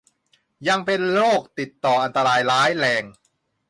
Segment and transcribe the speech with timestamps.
[0.67, 3.03] ยังเป็นโรคติดต่ออันตรายร้ายแรง